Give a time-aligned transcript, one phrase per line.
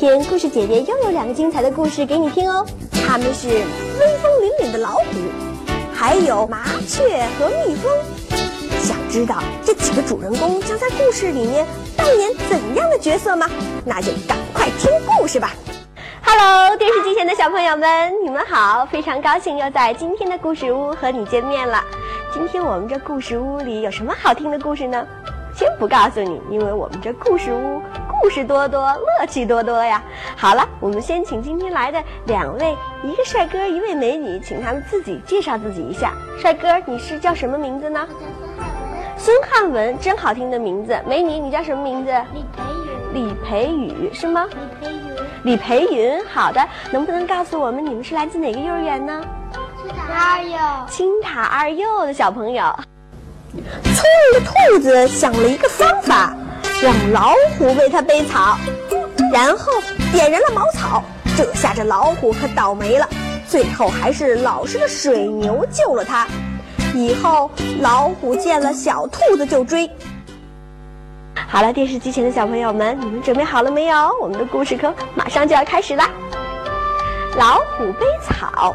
[0.00, 2.64] 今天故事姐姐又有两个精彩的故事给你听哦。
[3.04, 5.04] 他们是威风凛凛的老虎，
[5.92, 7.90] 还有麻雀和蜜蜂。
[8.78, 11.66] 想知道这几个主人公将在故事里面
[11.96, 13.50] 扮演怎样的角色吗？
[13.84, 15.50] 那就赶快听故事吧。
[16.22, 18.86] Hello，电视机前的小朋友们，你们好！
[18.86, 21.82] 非常高兴又在今天的故事屋和你见面了。
[22.32, 25.04] 今天我们这故事屋里有什么好听的故事呢？
[25.56, 27.82] 先不告诉你，因为我们这故事屋
[28.20, 30.02] 故事多多，乐趣多多呀。
[30.36, 36.12] 好了，我们先请今天来的两位，一个帅哥，一位美女，请他们自己介绍自己一下。
[36.38, 38.06] 帅哥，你是叫什么名字呢？
[39.16, 40.98] 孙汉文，真好听的名字。
[41.06, 42.12] 美女，你叫什么名字？
[42.32, 42.88] 李培宇。
[43.12, 44.46] 李培宇是吗？
[44.50, 45.00] 李培云。
[45.44, 46.60] 李培云，好的。
[46.90, 49.24] 能不能告诉我们你们是来自哪个幼儿园呢？
[49.80, 50.58] 青塔二幼。
[50.88, 52.74] 青塔二幼的小朋友。
[53.52, 56.36] 聪明的兔子想了一个方法，
[56.80, 58.56] 让老虎为它背草，
[59.32, 59.72] 然后
[60.12, 61.02] 点燃了茅草。
[61.36, 63.08] 这下这老虎可倒霉了，
[63.48, 66.26] 最后还是老实的水牛救了它。
[66.94, 67.50] 以后
[67.80, 69.90] 老虎见了小兔子就追。
[71.48, 74.16] 好了，电视机前的小朋友们，你们准备好了没有？
[74.20, 76.08] 我们的故事课马上就要开始啦！
[77.36, 78.74] 老虎背草。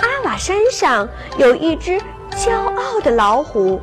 [0.00, 1.98] 阿瓦山上有一只
[2.36, 3.80] 骄傲的老虎，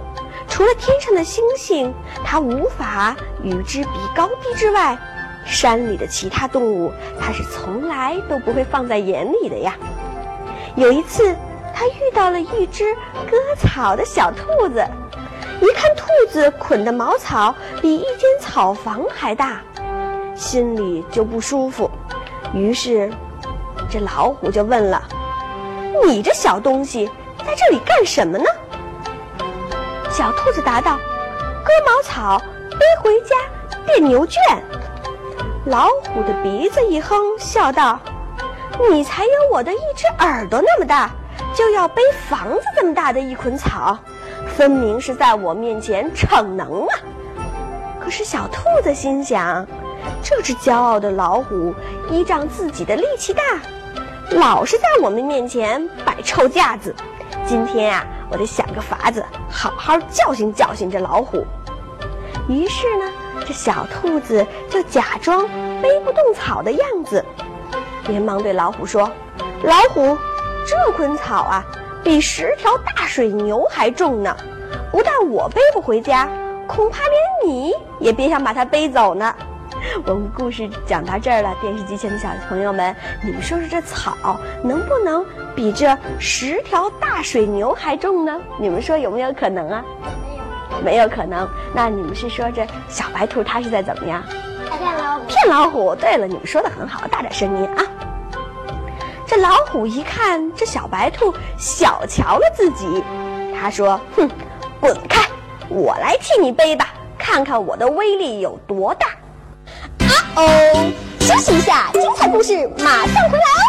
[0.61, 1.91] 除了天上的星星，
[2.23, 4.95] 它无法与之比高低之外，
[5.43, 9.75] 山里的其他动物，它是从来都不会放在眼里的呀。
[10.75, 11.35] 有一次。
[11.73, 12.93] 他遇到了一只
[13.27, 14.85] 割草的小兔子，
[15.61, 19.61] 一看兔子捆的茅草比一间草房还大，
[20.35, 21.89] 心里就不舒服。
[22.53, 23.11] 于是，
[23.89, 25.01] 这老虎就问了
[26.05, 28.45] ：“你这小东西在这里干什么呢？”
[30.11, 30.97] 小兔子答道
[31.63, 32.41] ：“割茅草，
[32.71, 33.35] 背回家
[33.85, 34.41] 变牛圈。”
[35.65, 37.99] 老虎的鼻子一哼，笑道
[38.91, 41.09] ：“你才有我的一只耳朵那么大。”
[41.53, 43.97] 就要背房子这么大的一捆草，
[44.55, 46.95] 分明是在我面前逞能啊！
[47.99, 49.67] 可是小兔子心想，
[50.23, 51.75] 这只骄傲的老虎
[52.09, 53.43] 依仗自己的力气大，
[54.29, 56.95] 老是在我们面前摆臭架子。
[57.51, 61.45] 今天啊，我得想个法子，好好教训教训这老虎。
[62.47, 63.11] 于是呢，
[63.45, 65.45] 这小兔子就假装
[65.81, 67.21] 背不动草的样子，
[68.07, 69.11] 连忙对老虎说
[69.63, 70.17] ：“老虎。”
[70.65, 71.61] 这捆草啊，
[72.01, 74.33] 比十条大水牛还重呢！
[74.89, 76.29] 不但我背不回家，
[76.65, 79.35] 恐怕连你也别想把它背走呢。
[80.05, 85.25] 我们故事讲到这儿了，电视机前的小朋友们，你们说说这草能不能
[85.55, 88.39] 比这十条大水牛还重呢？
[88.59, 89.83] 你们说有没有可能啊？
[90.83, 91.47] 没有，没有可能。
[91.73, 94.23] 那你们是说这小白兔它是在怎么样？
[94.69, 95.25] 骗老虎。
[95.27, 95.95] 骗老虎。
[95.95, 97.83] 对了，你们说的很好，大点声音啊！
[99.25, 103.03] 这老虎一看这小白兔小瞧了自己，
[103.59, 104.29] 他说：“哼，
[104.79, 105.27] 滚开！
[105.69, 109.07] 我来替你背吧，看看我的威力有多大。”
[110.35, 113.65] 哦，休息一下，精彩故事马上回来哦。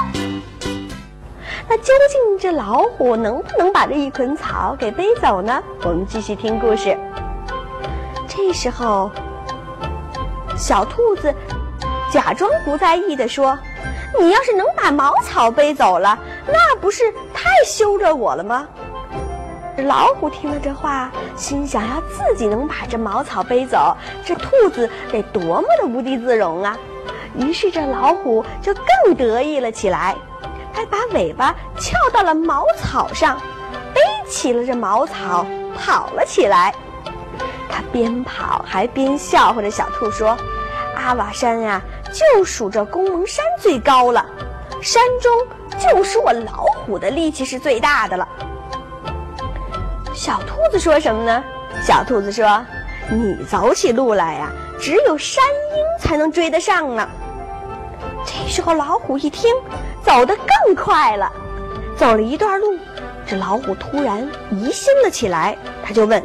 [1.69, 5.63] 那究竟这老虎能不能把这一捆草给背走呢？
[5.85, 6.97] 我们继续听故事。
[8.29, 9.11] 这时候，
[10.57, 11.35] 小兔子
[12.11, 13.59] 假装不在意的说。
[14.21, 18.69] 你要是能把茅草背走了，那不是太羞着我了吗？
[19.79, 26.77] 老虎听了这话，心想：要自己能把这茅草背走，这兔子得多么的无地自容啊！
[27.35, 30.15] 于是这老虎就更得意了起来，
[30.75, 33.41] 它把尾巴翘到了茅草上，
[33.95, 35.47] 背起了这茅草，
[35.79, 36.75] 跑了起来。
[37.71, 40.37] 它边跑还边笑话着小兔说
[40.95, 41.81] ：“阿瓦山呀！”
[42.13, 44.27] 就数这公蒙山最高了，
[44.83, 45.33] 山中
[45.79, 48.29] 就属我老虎的力气是最大的了。
[50.23, 51.43] 小兔子说什么呢？
[51.85, 52.65] 小兔子说
[53.11, 57.09] ：“你走起路来呀，只有山鹰才能追得上呢。”
[58.25, 59.53] 这时候老虎一听，
[60.01, 61.29] 走得更快了。
[61.97, 62.79] 走了一段路，
[63.27, 66.25] 这老虎突然疑心了起来，他就问：“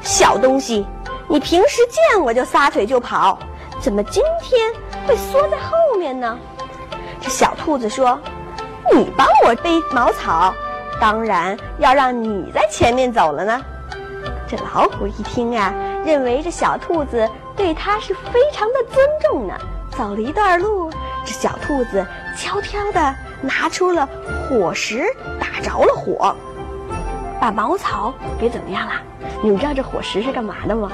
[0.00, 0.86] 小东西，
[1.28, 3.38] 你平时见我就撒腿就跑，
[3.78, 4.72] 怎么今天？”
[5.06, 6.38] 会缩在后面呢。
[7.20, 8.18] 这小兔子说
[8.90, 10.54] ：“你帮我背茅草，
[11.00, 13.60] 当然要让你在前面走了呢。”
[14.48, 15.72] 这老虎一听啊，
[16.04, 19.54] 认为这小兔子对它是非常的尊重呢。
[19.90, 20.90] 走了一段路，
[21.24, 22.06] 这小兔子
[22.36, 24.08] 悄悄地拿出了
[24.48, 25.04] 火石，
[25.38, 26.34] 打着了火，
[27.40, 28.92] 把茅草给怎么样了？
[29.42, 30.90] 你们知道这火石是干嘛的吗？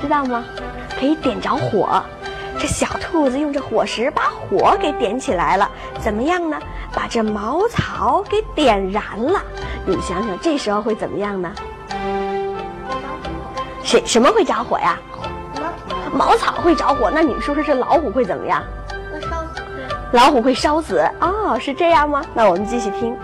[0.00, 0.44] 知道吗？
[1.00, 2.02] 可以点着火。
[2.58, 6.60] 这小兔子用这火石把火给点起来了，怎么样呢？
[6.94, 9.40] 把这茅草给点燃了。
[9.84, 11.52] 你们想想，这时候会怎么样呢？
[13.82, 14.98] 谁什么会着火呀？
[16.12, 17.10] 茅草会着火。
[17.10, 18.62] 那你们说说，这老虎会怎么样？
[19.12, 19.62] 会烧死。
[20.12, 21.04] 老虎会烧死。
[21.20, 22.22] 哦，是这样吗？
[22.34, 23.16] 那我们继续听。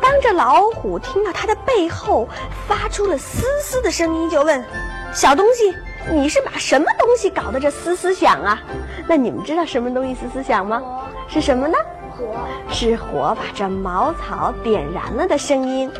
[0.00, 2.28] 当这老虎听到它的背后
[2.68, 4.64] 发出了嘶嘶的声音，就问
[5.14, 5.74] ：“小东西。”
[6.08, 8.62] 你是把什么东西搞得这嘶嘶响啊？
[9.08, 10.80] 那你们知道什么东西嘶嘶响吗？
[11.26, 11.76] 是什么呢？
[12.16, 12.34] 火
[12.70, 15.90] 是火把这茅草点燃了的声音。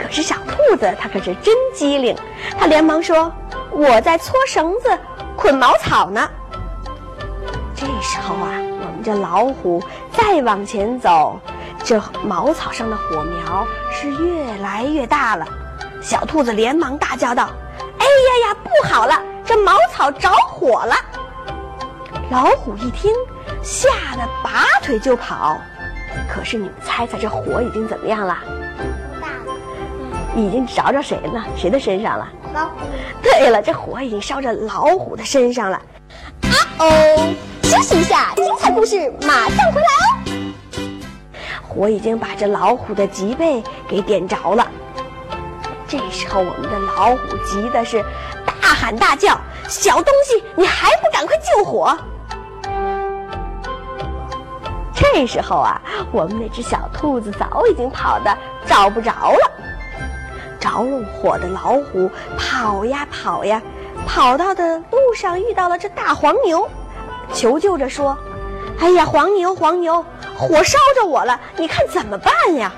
[0.00, 2.16] 可是小兔子它可是真机灵，
[2.58, 3.32] 它连忙说
[3.72, 4.96] ：“我在搓绳子
[5.36, 6.30] 捆茅草呢。”
[7.74, 9.82] 这时候啊，我们这老虎
[10.12, 11.40] 再往前走，
[11.82, 15.46] 这茅草上的火苗是越来越大了。
[16.00, 17.48] 小兔子连忙大叫道。
[17.98, 19.20] 哎呀呀，不好了！
[19.44, 20.94] 这茅草着火了。
[22.30, 23.12] 老虎一听，
[23.60, 25.58] 吓得拔腿就跑。
[26.32, 28.38] 可是你们猜猜，这火已经怎么样了？
[29.20, 29.56] 大了。
[30.36, 31.44] 已经着着谁了？
[31.56, 32.28] 谁的身上了？
[32.54, 32.72] 老虎。
[33.20, 35.76] 对了，这火已经烧着老虎的身上了。
[36.42, 37.34] 啊哦，
[37.64, 40.40] 休息一下，精彩故事马上回来哦。
[41.68, 44.70] 火已经把这老虎的脊背给点着了。
[45.88, 48.04] 这时候，我们的老虎急的是
[48.46, 49.36] 大喊大叫
[49.66, 51.98] ：“小东西，你还不赶快救火！”
[55.00, 55.80] 这时候啊，
[56.12, 58.36] 我们那只小兔子早已经跑得
[58.66, 59.50] 找不着了。
[60.60, 63.62] 着了火的老虎跑呀跑呀，
[64.06, 66.68] 跑到的路上遇到了这大黄牛，
[67.32, 68.16] 求救着说
[68.78, 70.04] ：“哎呀，黄牛，黄牛，
[70.36, 72.70] 火烧着我了，你看怎么办呀？”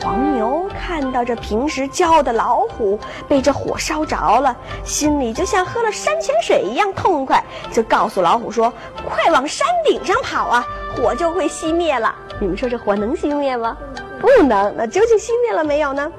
[0.00, 2.98] 黄牛看到这平时骄傲的老虎
[3.28, 7.42] 被这火烧着了，心里就像喝了山泉水一样痛快，
[7.72, 8.72] 就告诉老虎说
[9.04, 10.64] ：“快往山顶上跑啊，
[10.94, 13.76] 火就会熄灭了。”你们说这火能熄灭吗？
[14.20, 14.74] 不能。
[14.76, 16.10] 那究竟熄灭了没有呢？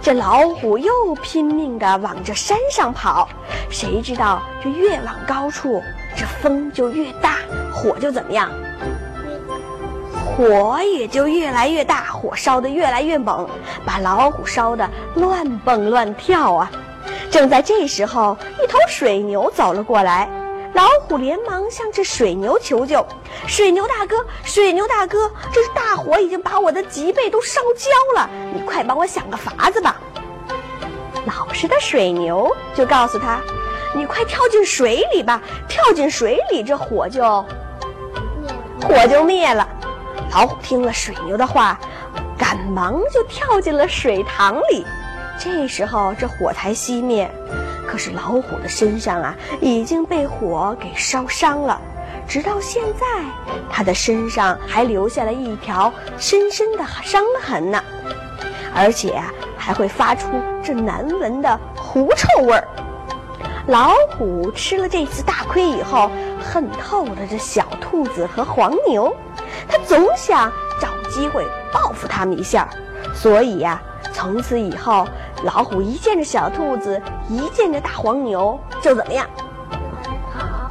[0.00, 3.28] 这老虎又拼命地往这山上跑，
[3.70, 5.82] 谁知道这越往高处，
[6.16, 7.36] 这风就越大，
[7.72, 8.50] 火就怎么样？
[10.24, 13.48] 火也就越来越大，火烧得越来越猛，
[13.84, 16.70] 把老虎烧得乱蹦乱跳啊！
[17.30, 20.28] 正在这时候，一头水牛走了过来，
[21.12, 23.06] 虎连忙向这水牛求救
[23.46, 30.00] ：“水牛大哥，水牛大哥，这是大火已经把我的脊背都烧焦了，你快帮我想个法子吧！”
[31.28, 33.38] 老实的水牛就告诉他
[33.94, 35.38] ：“你快跳进水里吧，
[35.68, 37.44] 跳进水里，这火就
[38.80, 39.68] 火就灭了。”
[40.32, 41.78] 老虎听了水牛的话，
[42.38, 44.86] 赶忙就跳进了水塘里。
[45.38, 47.30] 这时候，这火才熄灭。
[47.86, 51.80] 可是老虎的身上啊，已经被火给烧伤了。
[52.26, 53.06] 直到现在，
[53.68, 57.82] 它的身上还留下了一条深深的伤痕呢，
[58.74, 60.28] 而且啊，还会发出
[60.62, 62.66] 这难闻的狐臭味儿。
[63.66, 69.14] 老虎吃了这次大亏以后，恨透了这小兔子和黄牛。
[69.68, 72.68] 它总想找机会报复他们一下，
[73.14, 73.80] 所以呀，
[74.12, 75.06] 从此以后，
[75.44, 79.26] 老虎一见着小兔子，一见着大黄牛，就怎么样？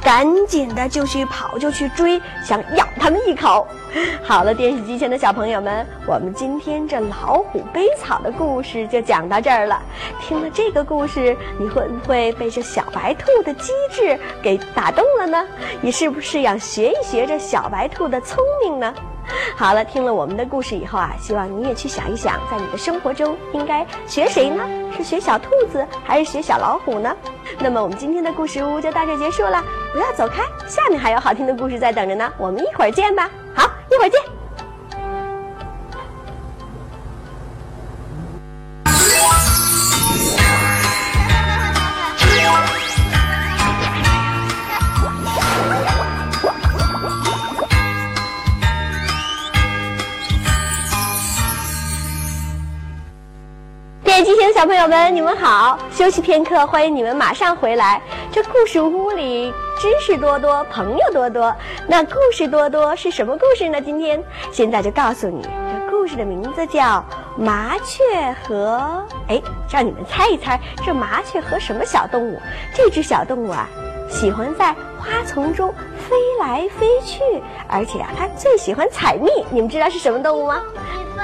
[0.02, 3.66] 赶紧的就去跑，就去追，想咬他们一口。
[4.24, 9.80] 好了，电视机前的小朋友们，我们今天这老虎背草的故事就讲到这儿了。
[10.20, 15.46] 听了这个故事，你会不会被这小白兔的机智给打动了呢？
[15.80, 18.92] 你是不是要学一学这小白兔的聪明呢？
[19.56, 24.64] 好了，听了我们的故事以后啊，希望你也去想一想，在你的生活中应该学谁呢？
[24.96, 27.16] 是学小兔子还是学小老虎呢？
[27.58, 29.62] 那么我们今天的故事屋就到这结束了，
[29.92, 33.30] 不要走开，下面还有好听的故事在等着呢，我们一会儿见吧。
[33.54, 34.41] 好，一会儿见。
[54.62, 55.76] 小朋友们，你们好！
[55.90, 58.00] 休息片刻，欢迎你们马上回来。
[58.30, 61.52] 这故事屋里知识多多，朋友多多。
[61.88, 63.80] 那故事多多是什么故事呢？
[63.80, 66.80] 今天现在就告诉你，这故事的名字叫
[67.36, 69.04] 《麻雀和……
[69.26, 72.40] 哎，让你们猜一猜，这麻雀和什么小动物？
[72.72, 73.68] 这只小动物啊，
[74.08, 75.74] 喜欢在花丛中
[76.08, 77.20] 飞来飞去，
[77.66, 79.28] 而且啊，它最喜欢采蜜。
[79.50, 80.62] 你们知道是什么动物吗？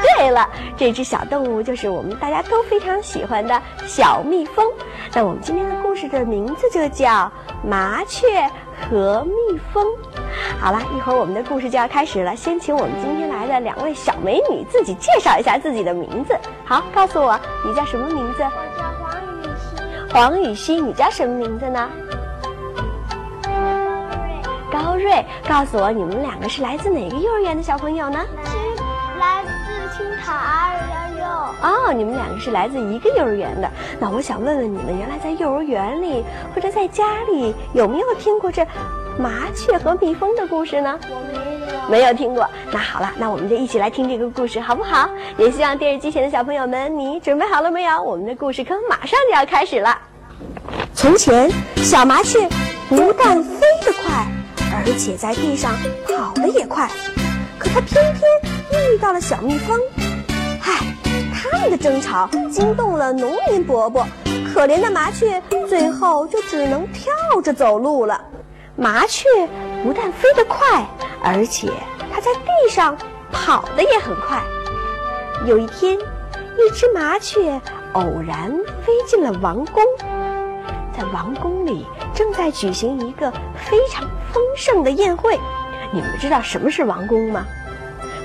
[0.03, 4.67] 对了，这只小动物就是我们大家都非常喜欢的小蜜蜂。
[5.15, 7.09] 那我们今天的故事的名字就叫
[7.63, 8.49] 《麻雀
[8.91, 9.85] 和蜜蜂》。
[10.61, 12.35] 好了，一会儿我们的故事就要开始了。
[12.37, 16.37] 先请我们今天来的两位小美女自己介绍一下自己的名字。
[16.65, 18.43] 好，告诉我你叫什么名字？
[18.43, 19.13] 我叫黄
[19.43, 20.13] 雨欣。
[20.13, 21.89] 黄雨欣，你叫什么名字呢？
[24.71, 28.21] 高瑞，告诉我你们两个是来自哪个幼儿园的小朋友呢？
[29.19, 29.43] 来
[30.29, 31.25] 自青塔二幺六。
[31.63, 33.71] 哦，你们两个是来自一个幼儿园的。
[33.99, 36.23] 那我想问问你们，原来在幼儿园里
[36.55, 38.67] 或者在家里有没有听过这
[39.19, 40.99] 麻雀和蜜蜂的故事呢？
[41.09, 41.89] 我没有。
[41.89, 42.47] 没有听过。
[42.71, 45.09] 那好了，那我们就一起来听这个故事，好不好？
[45.39, 48.03] 也希望电视机前的小朋友们，你准备好了没有？
[48.03, 49.97] 我们的故事课马上就要开始了。
[50.93, 52.47] 从前，小麻雀
[52.89, 54.27] 不但飞得快，
[54.77, 55.73] 而且在地上
[56.07, 56.89] 跑得也快。
[57.59, 59.79] 可它偏偏遇到了小蜜蜂，
[61.71, 64.07] 的争吵惊动了农民伯伯，
[64.53, 67.13] 可怜的麻雀最后就只能跳
[67.43, 68.21] 着走路了。
[68.77, 69.29] 麻雀
[69.83, 70.87] 不但飞得快，
[71.23, 71.69] 而且
[72.13, 72.97] 它在地上
[73.33, 74.43] 跑得也很快。
[75.47, 77.61] 有一天，一只麻雀
[77.93, 78.51] 偶然
[78.85, 79.83] 飞进了王宫，
[80.97, 85.39] 在王宫里正在举行一个非常丰盛的宴会。
[85.93, 87.45] 你们知道什么是王宫吗？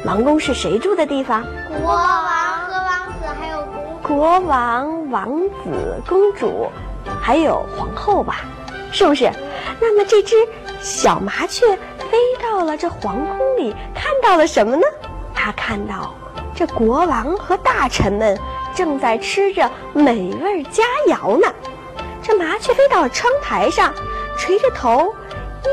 [0.06, 1.44] 王宫是谁住的地方？
[1.82, 2.43] 国王。
[4.04, 6.70] 国王、王子、公主，
[7.22, 8.42] 还有皇后吧，
[8.92, 9.32] 是不是？
[9.80, 10.36] 那么这只
[10.82, 11.66] 小麻雀
[12.12, 14.86] 飞到了这皇宫里，看到了什么呢？
[15.34, 16.14] 它看到
[16.54, 18.38] 这国王和大臣们
[18.76, 21.48] 正在吃着美味佳肴呢。
[22.22, 23.94] 这麻雀飞到了窗台上，
[24.38, 25.16] 垂着头，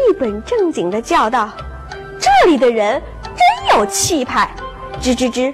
[0.09, 1.51] 一本正经地叫道
[2.21, 4.49] ：“这里的人真有气派！
[5.01, 5.53] 吱吱吱，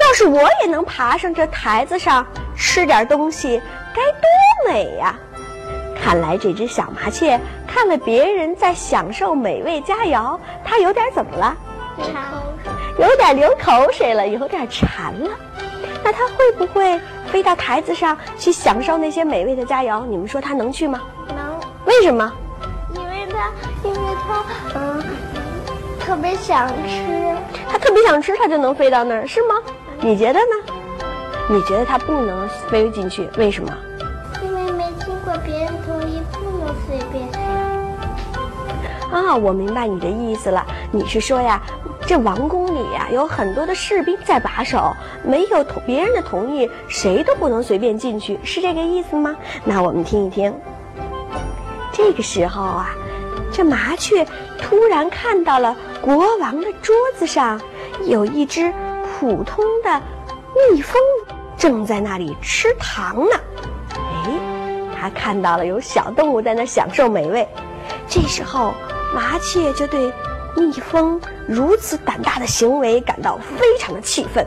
[0.00, 2.26] 要是我也能爬上这台子上
[2.56, 3.60] 吃点东西，
[3.94, 5.14] 该多美呀！”
[6.00, 11.56] 看来这只小麻雀看了别人在享受美味佳肴，它有点怎么了？
[11.96, 12.12] 流口
[12.62, 13.06] 水。
[13.06, 15.30] 有点流口水了，有点馋了。
[16.04, 20.06] 那它会不会飞到台子上去享受那些美味的佳肴？
[20.06, 21.00] 你们说它能去吗？
[21.28, 22.32] 能，为什么？
[22.94, 23.50] 因为它，
[23.82, 25.02] 因为它，嗯，
[25.98, 27.34] 特别想吃。
[27.68, 29.54] 它特别想吃，它就能飞到那儿，是吗？
[30.00, 30.74] 你觉得呢？
[31.48, 33.72] 你觉得它不能飞进去，为什么？
[34.42, 37.40] 因为没经过别人同意，不能随便飞。
[39.10, 40.64] 啊，我明白你的意思了。
[40.90, 41.62] 你是说呀，
[42.06, 49.34] 这王宫里呀有很多的士兵在把守，没有同别人的同意，谁都不能随便进去，是这个意思吗？
[49.64, 50.52] 那我们听一听。
[51.92, 52.90] 这个时候啊，
[53.52, 54.26] 这麻雀
[54.60, 57.60] 突然看到了国王的桌子上
[58.04, 58.72] 有一只
[59.18, 60.02] 普通的
[60.70, 61.00] 蜜蜂
[61.56, 63.40] 正在那里吃糖呢。
[63.94, 64.30] 哎，
[64.94, 67.48] 它看到了有小动物在那享受美味。
[68.06, 68.74] 这时候，
[69.14, 70.12] 麻雀就对
[70.54, 71.18] 蜜蜂
[71.48, 74.46] 如此胆大的行为感到非常的气愤。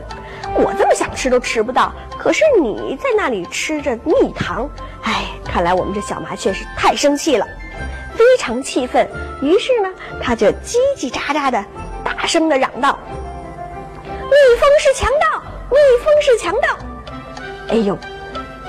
[0.54, 4.70] 我这么想吃都吃不到，可是你在那里吃着蜜糖，
[5.02, 7.44] 哎，看来我们这小麻雀是太生气了，
[8.14, 9.08] 非常气愤。
[9.42, 9.88] 于是呢，
[10.22, 11.64] 它就叽叽喳喳的
[12.04, 12.96] 大声的嚷道
[14.58, 15.42] ：“蜂是强盗！
[15.70, 16.68] 蜜蜂是强盗！”
[17.68, 17.96] 哎呦，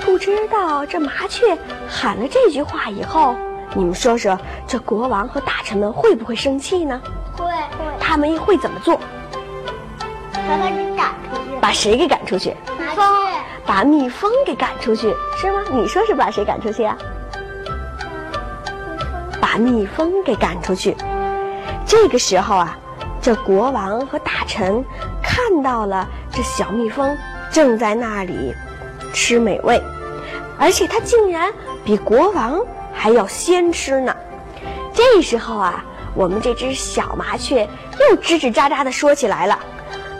[0.04, 1.56] 不知道这麻雀
[1.88, 3.36] 喊了这句话以后。
[3.74, 7.00] 你们说说，这国王和大臣们会不会生气呢？
[7.36, 7.84] 会会。
[7.98, 9.00] 他们会怎么做？
[10.32, 11.58] 把他给赶出去。
[11.60, 12.54] 把谁给赶出去？
[12.78, 13.00] 麻雀。
[13.64, 15.62] 把蜜蜂给赶出去，是吗？
[15.70, 16.96] 你说是把谁赶出去啊？
[19.40, 20.94] 把蜜蜂给赶出去。
[21.86, 22.76] 这个时候啊，
[23.22, 24.84] 这国王和大臣
[25.32, 27.16] 看到了这小蜜蜂
[27.50, 28.54] 正在那里
[29.14, 29.82] 吃美味，
[30.58, 31.50] 而且它竟然
[31.82, 32.60] 比国王。
[32.94, 34.14] 还要先吃呢。
[34.92, 35.82] 这时候啊，
[36.14, 37.66] 我们这只小麻雀
[37.98, 39.58] 又吱吱喳喳地说起来了：“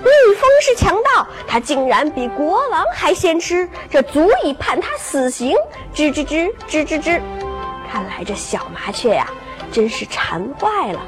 [0.03, 5.55] 蜜蜂是强盗，它竟然比国王还先吃，这足以判他死刑！”
[5.95, 7.21] 吱吱吱吱吱吱。
[7.93, 9.29] 看来这小麻雀呀，
[9.71, 11.01] 真是馋坏了。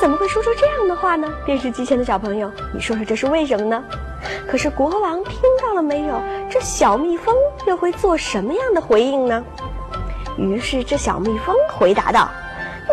[0.00, 1.28] 怎么会说出这样的话呢？
[1.44, 3.82] 电视机前的小朋友，你说说这是为什么呢？
[4.48, 6.20] 可是国王听到了没有？
[6.50, 7.34] 这小蜜蜂
[7.66, 9.44] 又会做什么样的回应呢？
[10.36, 12.28] 于是，这小蜜蜂回答道：“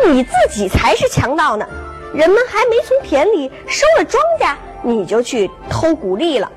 [0.06, 1.66] 你自己才是强盗呢！
[2.14, 6.50] 人们还没从田里收了庄稼，你就去偷谷粒了。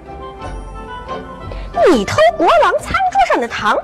[1.89, 3.75] 你偷国王餐桌上的糖！”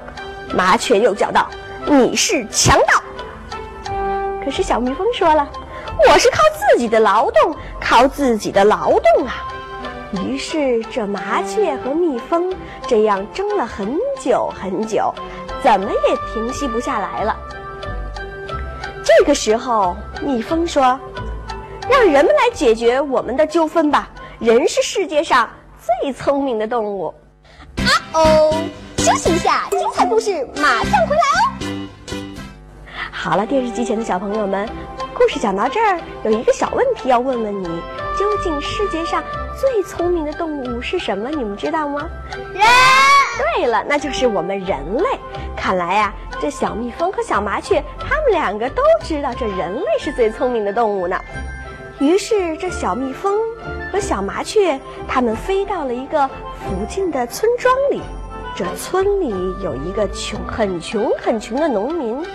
[0.53, 1.49] 麻雀又叫道
[1.87, 3.01] ：“你是强盗！”
[4.43, 5.49] 可是小蜜蜂说了
[6.07, 9.33] ：“我是靠自己的劳动，靠自己的劳动啊！”
[10.25, 12.53] 于是这麻雀和蜜蜂
[12.85, 15.13] 这样争了很久很久，
[15.63, 17.35] 怎么也平息不下来了。
[19.03, 20.99] 这个时候，蜜蜂说
[21.89, 25.49] ：“让人们来解决我们的纠纷吧，人是世界上
[26.01, 27.13] 最聪明的动物。”
[27.77, 28.53] 啊哦，
[28.97, 31.47] 休息一下，精彩故事马上回来哦。
[33.11, 34.67] 好了，电视机前的小朋友们，
[35.21, 37.67] 故事讲到这儿，有一个小问题要问问你：
[38.17, 39.23] 究竟世界上
[39.55, 41.29] 最聪明的动物是什么？
[41.29, 42.09] 你们知道吗？
[42.51, 42.63] 人。
[43.55, 45.05] 对了，那就是我们人类。
[45.55, 46.11] 看来呀，
[46.41, 51.15] 这小蜜蜂和小麻雀，它们两个都知道这人类是最聪明的动物呢。
[51.99, 53.37] 于是，这小蜜蜂
[53.93, 58.01] 和小麻雀，它们飞到了一个附近的村庄里。
[58.55, 59.29] 这村里
[59.63, 62.25] 有一个穷、很穷、很穷的农民。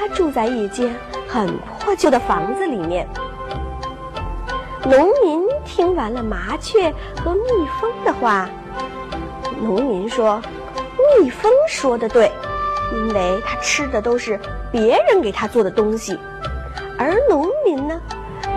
[0.00, 0.96] 他住在一间
[1.28, 1.46] 很
[1.78, 3.06] 破旧的房子里面。
[4.82, 6.90] 农民听完了麻雀
[7.22, 8.48] 和蜜蜂的话，
[9.60, 10.40] 农民说
[11.20, 12.32] ：“蜜蜂说的对，
[12.94, 14.40] 因为他吃的都是
[14.72, 16.18] 别人给他做的东西。
[16.96, 18.00] 而农民呢，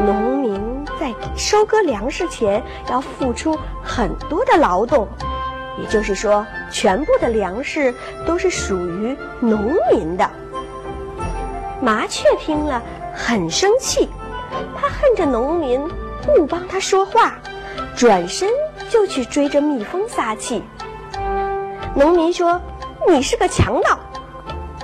[0.06, 5.10] 农民在收割粮食前要付出很多的劳动，
[5.78, 7.94] 也就是说，全部的粮食
[8.26, 10.26] 都是属于农民的。”
[11.84, 12.82] 麻雀听了
[13.14, 14.08] 很生气，
[14.74, 15.86] 它恨着农民
[16.22, 17.34] 不帮它说话，
[17.94, 18.50] 转身
[18.90, 20.64] 就去追着蜜蜂撒气。
[21.94, 22.62] 农民说
[23.06, 24.00] ：“你是个强盗，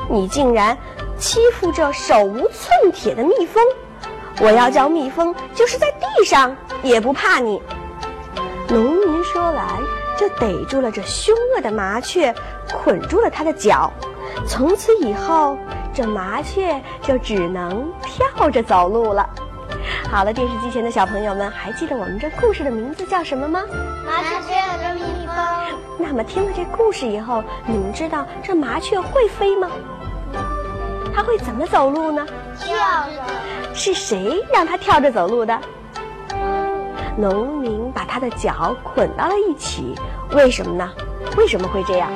[0.10, 0.77] 你竟然
[1.18, 3.63] 欺负这手无寸铁的蜜蜂！
[4.41, 6.53] 我要叫蜜蜂就是在地上
[6.84, 7.62] 也不怕你。”
[8.68, 9.65] 农民说完，
[10.18, 12.36] 就逮住了这凶恶的麻雀，
[12.74, 13.89] 捆住了它的脚。
[14.46, 15.58] 从此以后。
[16.00, 19.29] 这麻雀就只能跳着走路了。
[20.10, 23.62] 好了，电视机前的小朋友们，还记得我们这故事的名字叫什么吗？
[24.06, 25.36] 麻雀和蜜蜂。
[25.97, 29.67] 那么听了这故事以后，你们知道这麻雀会飞吗？
[31.13, 32.26] 它会怎么走路呢？
[32.58, 33.74] 跳着。
[33.74, 35.60] 是谁让它跳着走路的？
[37.17, 39.95] 农民把它的脚捆到了一起，
[40.32, 40.89] 为什么呢？
[41.36, 42.10] 为什么会这样？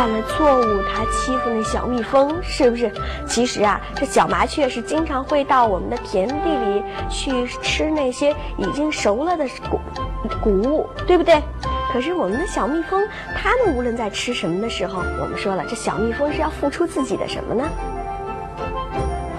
[0.00, 2.90] 犯了错误，他欺负那小蜜蜂，是不是？
[3.26, 9.78] 其实啊，这小麻雀是经常会到我们的田地里去吃那些已经熟了的谷
[10.42, 11.38] 谷物，对不对？
[11.92, 17.68] 可是我们的小蜜蜂，它们无论在吃什么的时候，我们说了，这小蜜蜂是要付出自己的什么呢？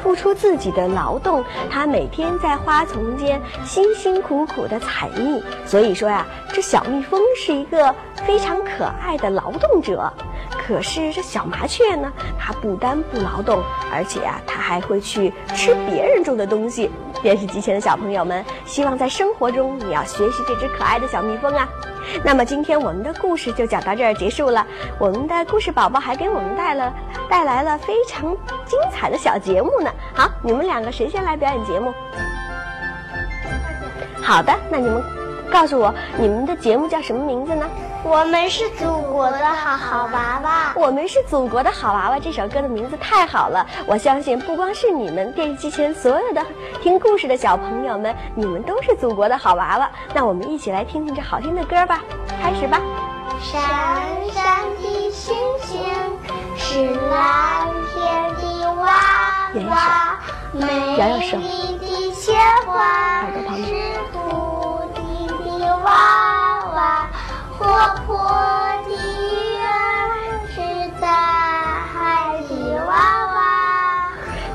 [0.03, 5.41] 付出自己的劳动，它每天在花丛间辛辛苦苦的采蜜。
[5.65, 7.95] 所以说呀，这小蜜蜂是一个
[8.27, 10.13] 非常可爱的劳动者。
[10.67, 16.89] 可是这小麻雀呢，它不但不劳动，而且啊，它还会去吃别人种的东西。
[17.21, 21.67] 电视机前的小朋友们，希望在生活中你要学习这只可爱的小蜜蜂啊。
[22.23, 24.65] 那么今天我们的故事就讲到这儿结束了。
[24.97, 26.91] 我们的故事宝宝还给我们带了
[27.29, 29.91] 带来了非常精彩的小节目呢。
[30.15, 31.93] 好，你们两个谁先来表演节目？
[34.23, 35.03] 好的，那你们
[35.51, 37.69] 告诉我你们的节目叫什么名字呢？
[38.03, 40.73] 我们是祖国的好好娃娃。
[40.75, 42.19] 我们是祖国的好娃娃。
[42.19, 46.43] 这首歌的名字太好了，我相信不光是你们电视机前所有的
[46.81, 49.89] 听故事的小朋友们，你们都是祖国的好娃娃。
[50.13, 52.01] 那我们一起来听听这好听的歌吧，
[52.41, 52.81] 开始吧。
[53.39, 53.61] 闪
[54.33, 55.79] 闪的星星
[56.57, 58.87] 是蓝天的娃
[59.69, 60.19] 娃，
[60.53, 62.35] 美丽的鲜
[62.65, 63.90] 花是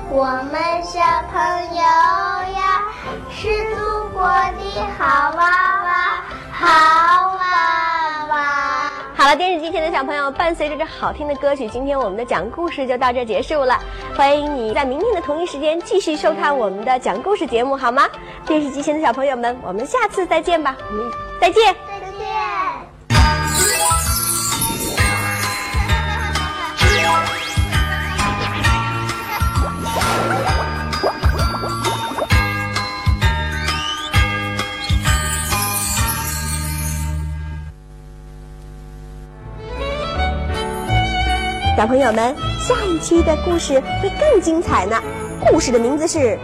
[0.08, 1.40] 我们小朋
[1.74, 2.82] 友呀
[3.30, 5.44] 是祖国的好娃
[5.84, 8.90] 娃，好娃娃。
[9.14, 13.78] 好了，电视机前的小朋友，伴随着这好听的歌曲，今天我们的讲故事就到这结束了。
[14.16, 18.08] 欢迎你在明天的同一时间继续收看我们的讲故事节目，好吗？
[18.46, 21.74] 电视机前的小朋友们，我们下次再见吧，我们再见。
[21.90, 22.65] 再见。
[41.76, 44.98] 小朋友们，下一期的故事会更精彩呢。
[45.46, 46.18] 故事的名字是《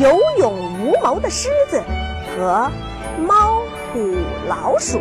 [0.00, 1.80] 有勇无谋的狮子
[2.36, 2.68] 和
[3.28, 4.16] 猫、虎、
[4.48, 4.98] 老鼠》。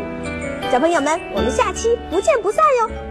[0.72, 3.09] 小朋友们，我们下期不见不散哟。